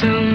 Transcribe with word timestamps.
so 0.00 0.27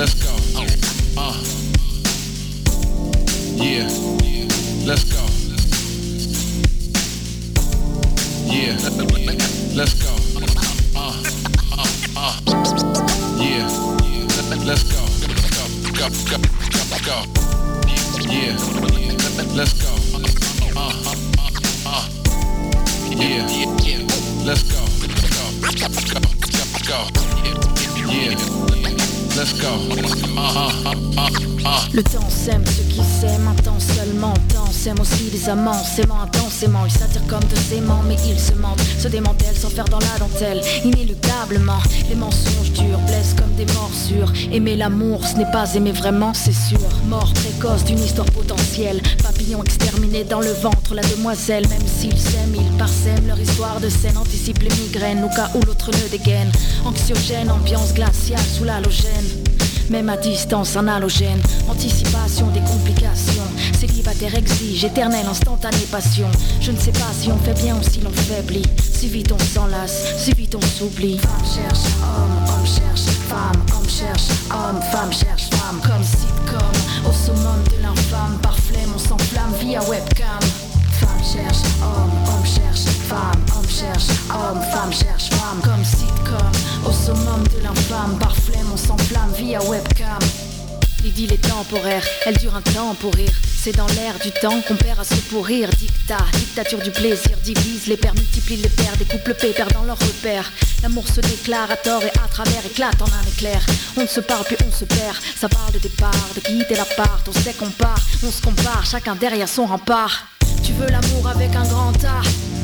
let's 0.00 0.14
go. 0.14 0.39
Amants, 35.48 35.72
s'aimant 35.72 36.20
intensément. 36.22 36.84
Ils 36.86 36.92
s'attirent 36.92 37.26
comme 37.26 37.44
deux 37.44 37.76
aimants, 37.76 38.02
mais 38.06 38.16
ils 38.28 38.38
se 38.38 38.52
mentent, 38.54 38.80
se 38.80 39.08
démantèlent 39.08 39.56
sans 39.56 39.70
faire 39.70 39.86
dans 39.86 39.98
la 39.98 40.18
dentelle. 40.18 40.60
Inéluctablement, 40.84 41.78
les 42.08 42.14
mensonges 42.14 42.72
durs 42.72 42.98
blessent 43.06 43.34
comme 43.38 43.52
des 43.54 43.72
morsures. 43.74 44.32
Aimer 44.52 44.76
l'amour, 44.76 45.26
ce 45.26 45.36
n'est 45.36 45.50
pas 45.50 45.74
aimer 45.74 45.92
vraiment, 45.92 46.34
c'est 46.34 46.52
sûr. 46.52 46.88
Mort 47.08 47.32
précoce 47.32 47.84
d'une 47.84 47.98
histoire 47.98 48.30
potentielle. 48.30 49.00
Papillon 49.22 49.62
exterminé 49.62 50.24
dans 50.24 50.40
le 50.40 50.52
ventre, 50.52 50.94
la 50.94 51.02
demoiselle. 51.02 51.66
Même 51.68 51.86
s'ils 51.86 52.18
s'aiment, 52.18 52.54
ils 52.54 52.76
parsèment 52.76 53.26
leur 53.26 53.40
histoire 53.40 53.80
de 53.80 53.88
scène, 53.88 54.16
anticipe 54.16 54.62
les 54.62 54.74
migraines, 54.82 55.24
au 55.24 55.28
cas 55.28 55.50
où 55.54 55.60
l'autre 55.64 55.90
ne 55.90 56.08
dégaine. 56.08 56.50
Anxiogène, 56.84 57.50
ambiance 57.50 57.94
glaciale 57.94 58.40
sous 58.40 58.64
l'halogène. 58.64 59.49
Même 59.90 60.08
à 60.08 60.16
distance, 60.16 60.76
un 60.76 60.86
halogène, 60.86 61.42
anticipation 61.68 62.46
des 62.52 62.60
complications. 62.60 63.42
Célibataire 63.76 64.36
exige, 64.36 64.84
éternelle, 64.84 65.26
instantanée 65.28 65.86
passion. 65.90 66.28
Je 66.60 66.70
ne 66.70 66.76
sais 66.76 66.92
pas 66.92 67.10
si 67.12 67.28
on 67.32 67.36
fait 67.38 67.60
bien 67.60 67.76
ou 67.76 67.82
si 67.82 68.00
l'on 68.00 68.12
faiblit. 68.12 68.62
Si 68.80 69.08
vite 69.08 69.32
on 69.32 69.38
s'enlace, 69.38 70.14
si 70.16 70.32
vite 70.32 70.54
on 70.54 70.60
s'oublie. 70.60 71.18
Femme 71.18 71.44
cherche 71.44 71.86
homme, 72.02 72.38
homme 72.48 72.66
cherche 72.66 73.00
femme, 73.28 73.64
homme 73.76 73.88
cherche 73.88 74.28
homme, 74.52 74.80
femme 74.92 75.12
cherche 75.12 75.50
femme. 75.50 75.80
Comme 75.82 76.04
sitcom, 76.04 77.08
au 77.08 77.12
summum 77.12 77.60
de 77.76 77.82
l'infâme, 77.82 78.38
par 78.42 78.56
flemme 78.56 78.92
on 78.94 78.98
s'enflamme 78.98 79.54
via 79.60 79.82
webcam. 79.88 80.38
Femme 81.00 81.24
cherche 81.24 81.64
homme, 81.82 82.12
femme, 83.10 83.44
homme 83.56 83.68
cherche 83.68 84.08
homme, 84.30 84.62
femme 84.72 84.92
cherche 84.92 85.30
femme. 85.30 85.60
Comme 85.62 85.84
sitcom, 85.84 86.50
au 86.86 86.92
summum 86.92 87.42
de 87.48 87.62
l'infâme, 87.62 88.18
par 88.18 88.36
flemme 88.36 88.70
on 88.72 88.76
s'enflamme 88.76 89.32
via 89.36 89.60
webcam. 89.64 90.22
L'idylle 91.02 91.32
est 91.32 91.48
temporaire, 91.48 92.04
elle 92.26 92.36
dure 92.36 92.54
un 92.54 92.60
temps 92.60 92.94
pour 92.94 93.14
rire. 93.14 93.32
C'est 93.62 93.76
dans 93.76 93.86
l'air 93.88 94.14
du 94.22 94.30
temps 94.30 94.60
qu'on 94.66 94.76
perd 94.76 95.00
à 95.00 95.04
se 95.04 95.20
pourrir. 95.30 95.68
Dictat, 95.70 96.24
dictature 96.34 96.78
du 96.78 96.90
plaisir, 96.90 97.36
divise 97.42 97.86
les 97.86 97.96
pères, 97.96 98.14
multiplie 98.14 98.56
les 98.56 98.68
pères, 98.68 98.96
des 98.98 99.04
couples 99.04 99.34
paix 99.34 99.52
perdant 99.54 99.84
leurs 99.84 99.98
repères. 99.98 100.50
L'amour 100.82 101.06
se 101.08 101.20
déclare 101.20 101.70
à 101.70 101.76
tort 101.76 102.02
et 102.02 102.18
à 102.24 102.28
travers, 102.28 102.64
éclate 102.64 103.00
en 103.02 103.06
un 103.06 103.28
éclair. 103.28 103.60
On 103.96 104.02
ne 104.02 104.06
se 104.06 104.20
parle 104.20 104.44
puis 104.44 104.56
on 104.66 104.72
se 104.72 104.84
perd. 104.84 105.16
Ça 105.36 105.48
parle 105.48 105.72
de 105.72 105.78
départ, 105.78 106.28
de 106.34 106.40
quitter 106.40 106.76
la 106.76 106.84
part. 106.84 107.20
On 107.26 107.32
sait 107.32 107.54
qu'on 107.54 107.70
part, 107.70 108.00
on 108.22 108.30
se 108.30 108.42
compare, 108.42 108.84
chacun 108.84 109.14
derrière 109.14 109.48
son 109.48 109.66
rempart. 109.66 110.26
Tu 110.62 110.72
veux 110.72 110.88
l'amour 110.88 111.28
avec 111.28 111.54
un 111.56 111.64
grand 111.64 112.04
A 112.04 112.59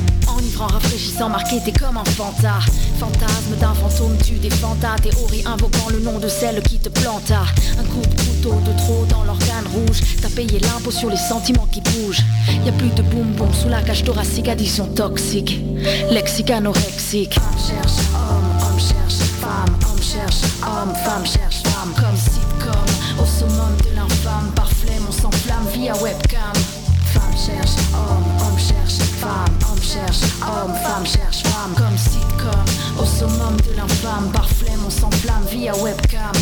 Enivrant, 0.47 0.69
rafraîchissant, 0.69 1.29
marqué, 1.29 1.61
t'es 1.65 1.73
comme 1.73 1.97
un 1.97 2.05
fanta. 2.05 2.61
Fantasme 3.01 3.57
d'un 3.61 3.75
fantôme, 3.75 4.17
tu 4.25 4.39
ta 4.39 4.95
théorie 5.03 5.43
Invoquant 5.45 5.89
le 5.91 5.99
nom 5.99 6.21
de 6.21 6.29
celle 6.29 6.63
qui 6.63 6.79
te 6.79 6.89
planta 6.89 7.43
Un 7.81 7.83
coup 7.83 8.01
de 8.01 8.15
couteau 8.21 8.61
de 8.61 8.79
trop 8.79 9.05
dans 9.11 9.25
l'organe 9.25 9.67
rouge. 9.75 10.01
T'as 10.23 10.29
payé 10.29 10.61
l'impôt 10.61 10.93
sur 10.93 11.11
les 11.11 11.17
sentiments 11.17 11.67
qui 11.73 11.81
bougent. 11.81 12.23
Y 12.65 12.69
a 12.69 12.73
plus 12.73 12.91
de 12.91 13.03
boum 13.03 13.33
boum 13.33 13.53
sous 13.53 13.69
la 13.69 13.83
cage 13.83 14.05
thoracique 14.05 14.47
Addiction 14.49 14.87
toxique, 14.87 15.61
lexique 16.11 16.51
anorexique 16.51 17.35
Femme 17.35 17.59
cherche 17.59 17.99
homme, 18.15 18.71
homme 18.71 18.79
cherche 18.79 19.29
femme. 19.41 19.77
Homme 19.91 20.03
cherche 20.03 20.43
homme, 20.63 20.95
femme 21.05 21.27
cherche 21.27 21.63
femme. 21.65 21.93
Comme 21.97 22.17
sitcom, 22.17 23.21
au 23.21 23.27
summum 23.27 23.77
de 23.79 23.97
l'infâme. 23.97 24.53
Par 24.55 24.71
flemme, 24.71 25.07
on 25.09 25.13
s'enflamme 25.13 25.67
via 25.75 25.97
webcam. 25.97 26.55
Femme 27.13 27.35
cherche 27.35 27.77
homme, 27.93 28.25
homme 28.41 28.59
cherche 28.59 29.06
femme, 29.21 29.59
homme 29.69 29.83
cherche 29.83 30.21
homme, 30.43 30.75
femme 30.75 31.07
cherche 31.07 31.43
femme. 31.45 31.75
Comme 31.77 31.99
sitcom, 31.99 32.65
au 33.01 33.05
summum 33.05 33.57
de 33.69 33.77
l'infâme, 33.77 34.31
par 34.33 34.49
flemme 34.49 34.81
on 34.87 34.91
s'enflamme 34.91 35.45
via 35.51 35.75
webcam. 35.77 36.33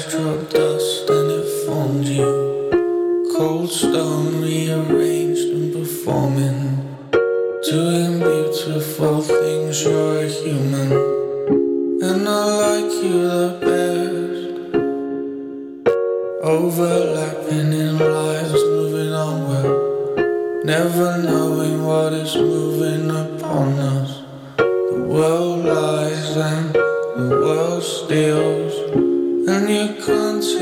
Drop 0.00 0.48
dust 0.48 1.10
and 1.10 1.30
it 1.30 1.66
formed 1.66 2.06
you. 2.06 3.28
Cold 3.36 3.70
stone 3.70 4.41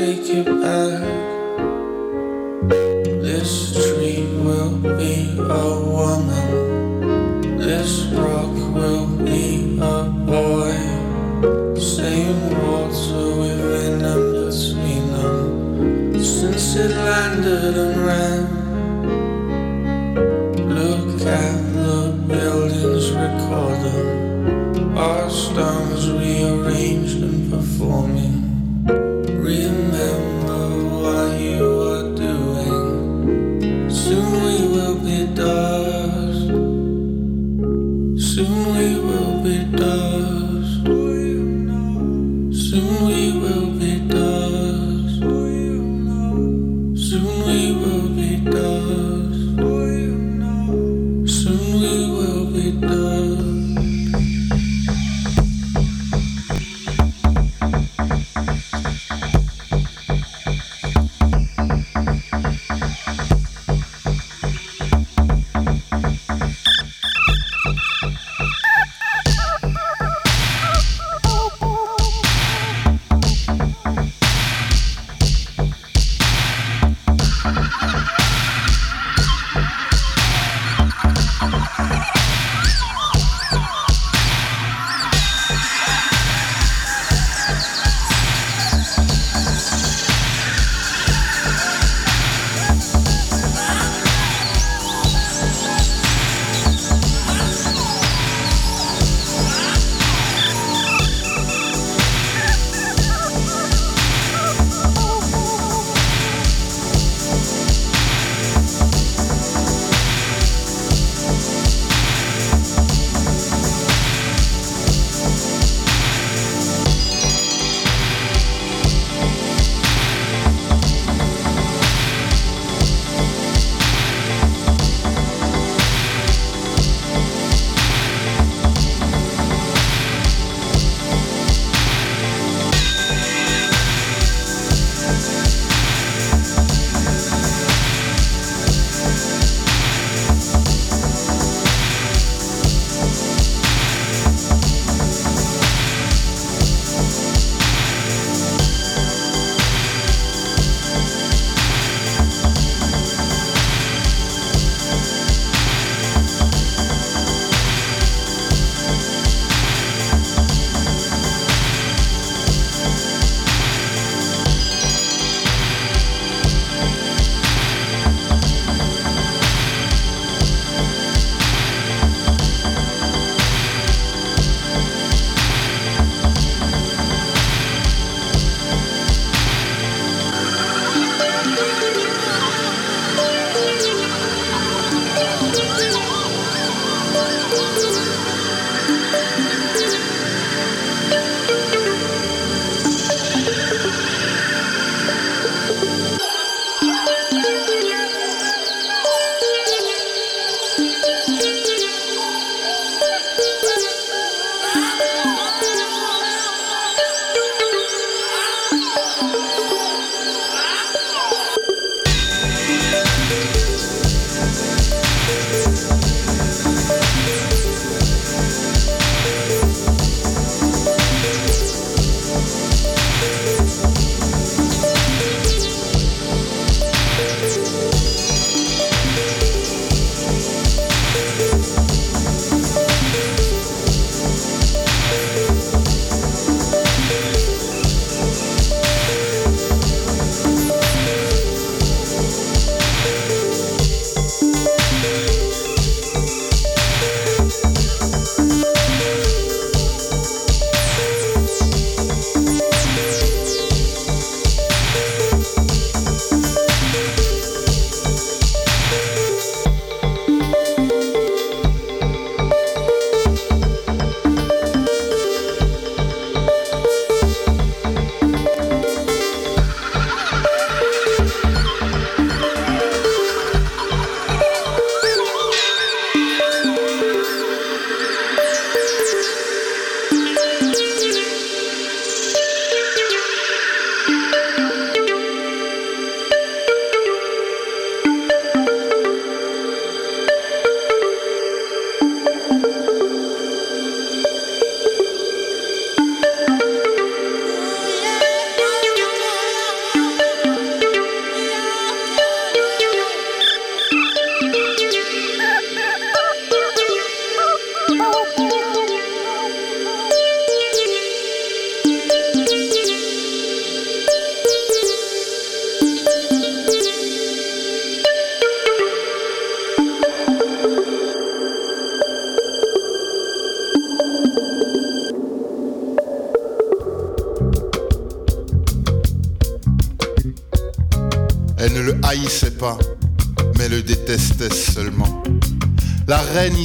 take 0.01 0.29
it 0.29 0.45
back. 0.45 0.99
This 3.21 3.51
tree 3.73 4.25
will 4.43 4.73
be 4.97 5.37
a 5.37 5.67
woman, 5.95 7.57
this 7.59 8.05
rock 8.23 8.55
will 8.77 9.05
be 9.29 9.77
a 9.79 9.97
boy. 10.31 10.73
Same 11.79 12.41
water 12.49 13.25
within 13.41 14.01
and 14.13 14.25
between 14.41 15.05
them, 15.13 16.23
since 16.23 16.75
it 16.77 16.91
landed 17.07 17.77
and 17.77 17.97
ran. 18.07 18.30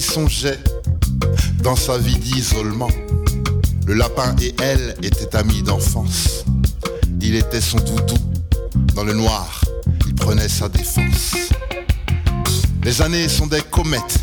Songeait 0.06 0.58
dans 1.62 1.76
sa 1.76 1.98
vie 1.98 2.16
d'isolement. 2.16 2.90
Le 3.86 3.94
lapin 3.94 4.34
et 4.40 4.54
elle 4.62 4.94
étaient 5.02 5.34
amis 5.36 5.62
d'enfance. 5.62 6.44
Il 7.20 7.34
était 7.34 7.60
son 7.60 7.78
doudou. 7.78 8.16
Dans 8.94 9.04
le 9.04 9.14
noir, 9.14 9.60
il 10.06 10.14
prenait 10.14 10.48
sa 10.48 10.68
défense. 10.68 11.34
Les 12.84 13.02
années 13.02 13.28
sont 13.28 13.48
des 13.48 13.62
comètes. 13.62 14.20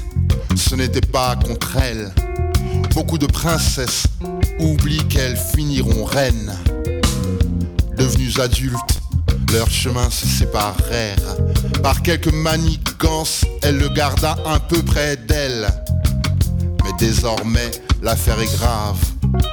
Ce 0.56 0.76
n'était 0.76 1.02
pas 1.02 1.36
contre 1.36 1.78
elles. 1.78 2.12
Beaucoup 2.96 3.18
de 3.18 3.28
princesses 3.28 4.06
oublient 4.60 5.08
qu'elles 5.10 5.38
finiront 5.38 6.06
reines. 6.06 6.54
Devenues 7.98 8.40
adultes, 8.40 9.02
leurs 9.52 9.70
chemins 9.70 10.10
se 10.10 10.26
séparèrent. 10.28 11.38
Par 11.82 12.02
quelques 12.02 12.34
manigances, 12.34 13.46
elle 13.62 13.78
le 13.78 13.90
garda 13.90 14.38
un 14.46 14.60
peu 14.60 14.82
près 14.84 15.18
d'elle. 15.18 15.68
Mais 16.84 16.92
désormais, 17.00 17.72
l'affaire 18.02 18.40
est 18.40 18.54
grave. 18.58 18.98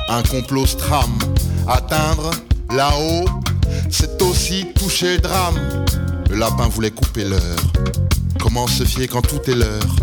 Un 0.09 0.23
complot 0.23 0.67
strame. 0.67 1.19
Atteindre 1.67 2.31
là-haut, 2.73 3.25
c'est 3.91 4.21
aussi 4.23 4.67
toucher 4.75 5.17
le 5.17 5.21
drame. 5.21 5.59
Le 6.29 6.37
lapin 6.37 6.69
voulait 6.69 6.91
couper 6.91 7.25
l'heure. 7.25 7.73
Comment 8.41 8.67
se 8.67 8.85
fier 8.85 9.07
quand 9.07 9.23
tout 9.23 9.41
est 9.51 9.55
l'heure? 9.55 9.97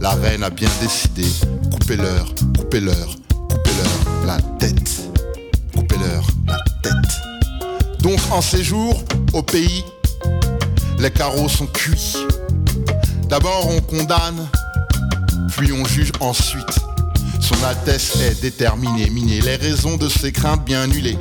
La 0.00 0.10
reine 0.10 0.42
a 0.42 0.50
bien 0.50 0.68
décidé. 0.80 1.26
Couper 1.70 1.96
l'heure, 1.96 2.32
couper 2.56 2.80
l'heure, 2.80 3.14
couper 3.48 3.70
l'heure, 3.78 4.26
la 4.26 4.38
tête. 4.58 5.10
Couper 5.74 5.96
l'heure, 5.96 6.26
la 6.46 6.58
tête. 6.82 8.00
Donc 8.00 8.20
en 8.30 8.40
séjour 8.40 9.02
au 9.32 9.42
pays, 9.42 9.84
les 10.98 11.10
carreaux 11.10 11.48
sont 11.48 11.66
cuits. 11.66 12.16
D'abord 13.28 13.68
on 13.68 13.80
condamne, 13.80 14.48
puis 15.56 15.72
on 15.72 15.84
juge 15.84 16.12
ensuite. 16.20 16.78
Son 17.40 17.62
Altesse 17.64 18.16
est 18.16 18.40
déterminée, 18.40 19.10
minée, 19.10 19.40
les 19.40 19.56
raisons 19.56 19.96
de 19.96 20.08
ses 20.08 20.32
craintes 20.32 20.64
bien 20.64 20.82
annulées. 20.82 21.18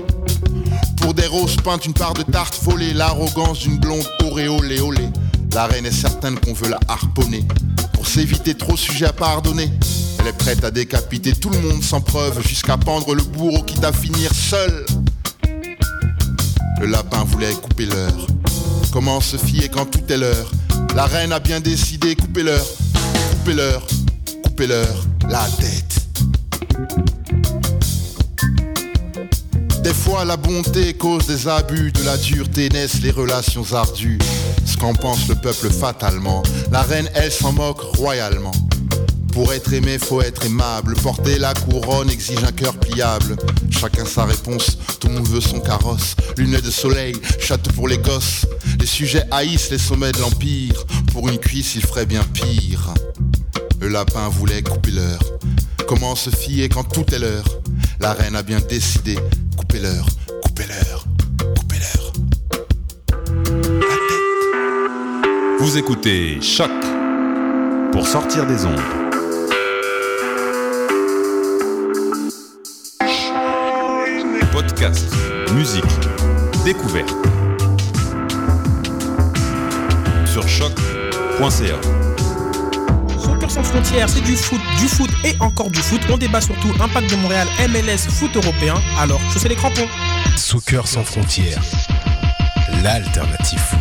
Pour 0.98 1.14
des 1.14 1.28
roses 1.28 1.58
peintes, 1.58 1.86
une 1.86 1.94
part 1.94 2.14
de 2.14 2.24
tarte 2.24 2.60
volée, 2.64 2.94
l'arrogance 2.94 3.60
d'une 3.60 3.78
blonde 3.78 4.08
auréolée, 4.24 4.82
olé. 4.82 5.08
La 5.54 5.68
reine 5.68 5.86
est 5.86 5.92
certaine 5.92 6.40
qu'on 6.40 6.54
veut 6.54 6.70
la 6.70 6.80
harponner. 6.88 7.46
Pour 7.94 8.08
s'éviter 8.08 8.56
trop 8.56 8.76
sujet 8.76 9.06
à 9.06 9.14
pardonner, 9.14 9.72
elle 10.20 10.28
est 10.28 10.38
prête 10.38 10.64
à 10.64 10.72
décapiter 10.72 11.34
tout 11.34 11.50
le 11.50 11.60
monde 11.60 11.84
sans 11.84 12.02
preuve, 12.02 12.42
jusqu'à 12.48 12.78
pendre 12.78 13.14
le 13.14 13.24
bourreau 13.24 13.64
qui 13.64 13.84
à 13.86 13.94
finir 13.94 14.34
seul. 14.34 14.86
Le 16.80 16.88
lapin 16.88 17.24
voulait 17.24 17.54
couper 17.54 17.86
l'heure. 17.86 18.28
Comment 18.96 19.20
se 19.20 19.36
fier 19.36 19.70
quand 19.70 19.88
tout 19.88 20.10
est 20.10 20.16
l'heure? 20.16 20.50
La 20.96 21.06
reine 21.06 21.34
a 21.34 21.40
bien 21.42 21.60
décidé, 21.60 22.16
l'heure, 22.38 22.66
couper 24.42 24.68
l'heure, 24.68 25.06
la 25.28 25.46
tête. 25.60 26.08
Des 29.84 29.94
fois 29.94 30.24
la 30.24 30.38
bonté 30.38 30.94
cause 30.94 31.28
des 31.28 31.46
abus, 31.46 31.92
de 31.92 32.04
la 32.04 32.16
dureté 32.16 32.70
naissent 32.70 33.02
les 33.02 33.12
relations 33.12 33.66
ardues. 33.74 34.18
Ce 34.66 34.78
qu'en 34.78 34.94
pense 34.94 35.28
le 35.28 35.36
peuple 35.36 35.70
fatalement, 35.72 36.42
la 36.72 36.82
reine 36.84 37.10
elle 37.16 37.34
s'en 37.34 37.52
moque 37.52 37.82
royalement. 37.98 38.54
Pour 39.34 39.52
être 39.52 39.74
aimé, 39.74 40.00
faut 40.00 40.22
être 40.22 40.46
aimable. 40.46 40.96
Porter 40.96 41.38
la 41.38 41.54
couronne 41.54 42.10
exige 42.10 42.42
un 42.46 42.54
cœur 42.54 42.74
pliable. 42.74 43.36
Chacun 43.70 44.06
sa 44.06 44.24
réponse, 44.24 44.78
tout 45.02 45.10
le 45.10 45.16
monde 45.16 45.28
veut 45.28 45.42
son 45.42 45.60
carrosse. 45.60 46.16
Lunettes 46.38 46.64
de 46.64 46.72
soleil, 46.72 47.14
chatte 47.42 47.70
pour 47.74 47.90
les 47.90 47.98
gosses. 47.98 48.48
Les 48.80 48.86
sujets 48.86 49.24
haïssent 49.32 49.72
les 49.72 49.78
sommets 49.78 50.12
de 50.12 50.20
l'empire. 50.20 50.86
Pour 51.12 51.28
une 51.30 51.38
cuisse, 51.38 51.76
il 51.76 51.82
ferait 51.82 52.06
bien 52.06 52.24
pire. 52.24 52.94
Le 53.80 53.88
lapin 53.88 54.30
voulait 54.30 54.62
couper 54.62 54.92
l'heure. 54.92 55.24
Comment 55.88 56.16
se 56.16 56.30
fier 56.30 56.70
quand 56.70 56.84
tout 56.84 57.06
est 57.14 57.20
l'heure? 57.20 57.46
La 58.00 58.14
reine 58.14 58.36
a 58.36 58.44
bien 58.44 58.60
décidé. 58.60 59.18
Couper 59.58 59.80
l'heure, 59.80 60.08
couper 60.44 60.66
l'heure, 60.68 61.06
couper 61.58 61.78
l'heure. 61.80 62.14
Vous 65.60 65.78
écoutez 65.78 66.42
Choc 66.42 66.72
pour 67.92 68.08
sortir 68.08 68.46
des 68.46 68.66
ondes. 68.66 68.82
Podcast, 74.52 75.06
musique, 75.54 75.84
découverte. 76.64 77.14
Sur 80.36 80.50
choc.ca. 80.50 81.80
Soccer 83.18 83.50
sans 83.50 83.64
frontières, 83.64 84.10
c'est 84.10 84.20
du 84.20 84.36
foot, 84.36 84.60
du 84.80 84.90
foot 84.90 85.10
et 85.24 85.34
encore 85.40 85.70
du 85.70 85.80
foot. 85.80 86.02
On 86.12 86.18
débat 86.18 86.42
surtout 86.42 86.74
impact 86.82 87.10
de 87.10 87.16
Montréal, 87.16 87.48
MLS, 87.70 88.10
foot 88.10 88.36
européen. 88.36 88.74
Alors, 89.00 89.22
chaussez 89.32 89.48
les 89.48 89.56
crampons. 89.56 89.88
Soccer 90.36 90.86
sans 90.86 91.06
frontières, 91.06 91.62
l'alternative 92.84 93.60
foot. 93.60 93.80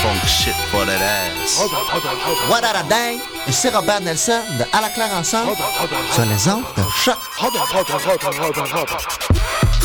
funk 0.00 0.26
shit 0.26 0.54
for 0.70 0.86
that 0.86 1.02
ass. 1.02 1.60
What 2.48 2.64
a? 2.64 2.72
Et 3.46 3.52
c'est 3.52 3.68
Robert 3.68 4.00
Nelson 4.00 4.40
de 4.58 4.64
À 4.74 4.80
la 4.80 4.88
claire 4.88 5.12
ensemble 5.14 5.52
sur 6.14 6.24
les 6.24 6.48
ondes 6.48 6.64
de 6.78 6.82
choc. 7.04 7.18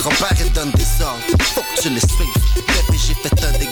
Robert 0.01 0.33
il 0.39 0.53
donne 0.53 0.71
des 0.71 1.03
ordres, 1.03 1.43
faut 1.43 1.61
que 1.61 1.81
tu 1.81 1.89
les 1.89 1.99
suives. 1.99 2.66